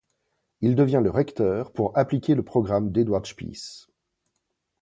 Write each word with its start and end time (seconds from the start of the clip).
Il 0.61 0.73
devient 0.73 1.01
le 1.03 1.11
recteur 1.11 1.71
pour 1.73 1.95
appliquer 1.95 2.33
le 2.33 2.41
programme 2.41 2.91
d'Eduard 2.91 3.27
Spieß. 3.27 3.85